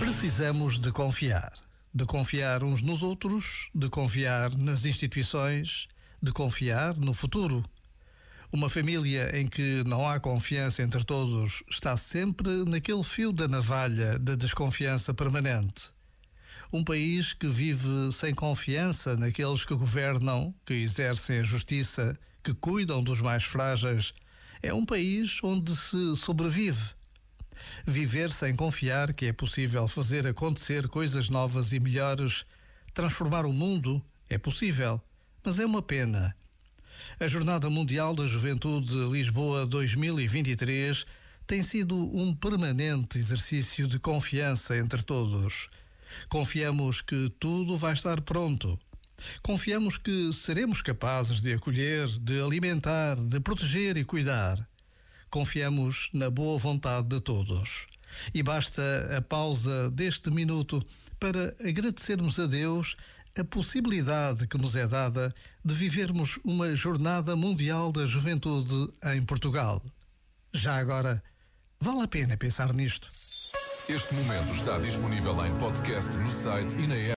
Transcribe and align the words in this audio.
Precisamos 0.00 0.78
de 0.78 0.90
confiar. 0.90 1.52
De 1.94 2.06
confiar 2.06 2.64
uns 2.64 2.80
nos 2.80 3.02
outros, 3.02 3.68
de 3.74 3.90
confiar 3.90 4.56
nas 4.56 4.86
instituições, 4.86 5.88
de 6.22 6.32
confiar 6.32 6.96
no 6.96 7.12
futuro. 7.12 7.62
Uma 8.50 8.70
família 8.70 9.38
em 9.38 9.46
que 9.46 9.84
não 9.86 10.08
há 10.08 10.18
confiança 10.18 10.82
entre 10.82 11.04
todos 11.04 11.62
está 11.70 11.98
sempre 11.98 12.64
naquele 12.64 13.04
fio 13.04 13.30
da 13.30 13.46
navalha 13.46 14.18
da 14.18 14.34
desconfiança 14.34 15.12
permanente. 15.12 15.90
Um 16.72 16.82
país 16.82 17.34
que 17.34 17.46
vive 17.46 18.10
sem 18.10 18.34
confiança 18.34 19.18
naqueles 19.18 19.66
que 19.66 19.74
governam, 19.74 20.54
que 20.64 20.72
exercem 20.72 21.40
a 21.40 21.44
justiça, 21.44 22.18
que 22.42 22.54
cuidam 22.54 23.02
dos 23.02 23.20
mais 23.20 23.44
frágeis, 23.44 24.14
é 24.62 24.72
um 24.72 24.86
país 24.86 25.40
onde 25.42 25.76
se 25.76 26.16
sobrevive 26.16 26.98
Viver 27.86 28.32
sem 28.32 28.54
confiar 28.54 29.12
que 29.12 29.26
é 29.26 29.32
possível 29.32 29.86
fazer 29.88 30.26
acontecer 30.26 30.88
coisas 30.88 31.28
novas 31.28 31.72
e 31.72 31.80
melhores, 31.80 32.44
transformar 32.92 33.46
o 33.46 33.52
mundo, 33.52 34.02
é 34.28 34.38
possível, 34.38 35.00
mas 35.44 35.58
é 35.58 35.66
uma 35.66 35.82
pena. 35.82 36.36
A 37.18 37.26
Jornada 37.26 37.68
Mundial 37.68 38.14
da 38.14 38.26
Juventude 38.26 38.94
Lisboa 39.10 39.66
2023 39.66 41.04
tem 41.46 41.62
sido 41.62 41.96
um 41.96 42.34
permanente 42.34 43.18
exercício 43.18 43.86
de 43.86 43.98
confiança 43.98 44.76
entre 44.76 45.02
todos. 45.02 45.68
Confiamos 46.28 47.00
que 47.00 47.28
tudo 47.40 47.76
vai 47.76 47.92
estar 47.92 48.20
pronto. 48.20 48.78
Confiamos 49.42 49.98
que 49.98 50.32
seremos 50.32 50.80
capazes 50.80 51.40
de 51.40 51.52
acolher, 51.52 52.06
de 52.20 52.40
alimentar, 52.40 53.16
de 53.16 53.40
proteger 53.40 53.96
e 53.96 54.04
cuidar. 54.04 54.69
Confiamos 55.30 56.10
na 56.12 56.28
boa 56.28 56.58
vontade 56.58 57.06
de 57.06 57.20
todos. 57.20 57.86
E 58.34 58.42
basta 58.42 58.82
a 59.16 59.22
pausa 59.22 59.90
deste 59.90 60.30
minuto 60.30 60.84
para 61.20 61.54
agradecermos 61.64 62.38
a 62.40 62.46
Deus 62.46 62.96
a 63.38 63.44
possibilidade 63.44 64.46
que 64.48 64.58
nos 64.58 64.74
é 64.74 64.86
dada 64.86 65.32
de 65.64 65.74
vivermos 65.74 66.40
uma 66.44 66.74
Jornada 66.74 67.36
Mundial 67.36 67.92
da 67.92 68.04
Juventude 68.04 68.92
em 69.14 69.24
Portugal. 69.24 69.80
Já 70.52 70.76
agora, 70.78 71.22
vale 71.78 72.02
a 72.02 72.08
pena 72.08 72.36
pensar 72.36 72.72
nisto. 72.74 73.08
Este 73.88 74.14
momento 74.14 74.52
está 74.52 74.78
disponível 74.78 75.46
em 75.46 75.56
podcast 75.58 76.16
no 76.18 76.30
site 76.30 76.76
e 76.76 76.86
na 76.86 76.96
app. 76.96 77.08